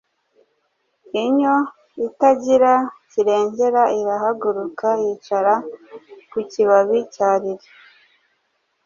Inyo 1.23 1.55
itagira 2.07 2.73
kirengera 3.11 3.81
irahaguruka, 3.99 4.87
yicara 5.01 5.53
ku 6.31 6.39
kibabi 6.51 6.97
cya 7.13 7.29
Lili 7.41 7.67